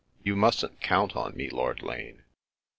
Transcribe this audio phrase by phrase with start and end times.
[0.23, 2.23] You mustn't count on me, Lord Lane."